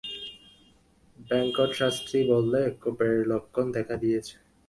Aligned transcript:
বেঙ্কট 1.19 1.71
শাস্ত্রী 1.79 2.19
বললে, 2.31 2.61
কোপের 2.81 3.13
লক্ষণ 3.31 3.65
দেখা 3.77 3.95
দিয়েছে। 4.03 4.35